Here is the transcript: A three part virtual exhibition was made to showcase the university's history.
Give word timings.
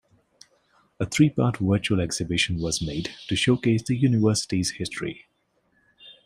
A 0.99 1.05
three 1.05 1.29
part 1.29 1.57
virtual 1.57 1.99
exhibition 2.01 2.57
was 2.59 2.81
made 2.81 3.11
to 3.27 3.35
showcase 3.35 3.83
the 3.83 3.95
university's 3.95 4.71
history. 4.71 5.27